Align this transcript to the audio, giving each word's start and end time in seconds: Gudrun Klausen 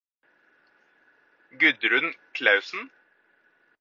Gudrun 1.59 2.09
Klausen 2.33 2.89